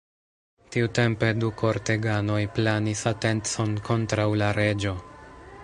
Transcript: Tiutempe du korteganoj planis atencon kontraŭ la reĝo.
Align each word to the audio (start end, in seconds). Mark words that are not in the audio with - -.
Tiutempe 0.75 1.27
du 1.43 1.49
korteganoj 1.59 2.39
planis 2.55 3.05
atencon 3.13 3.77
kontraŭ 3.91 4.27
la 4.43 4.49
reĝo. 4.63 4.95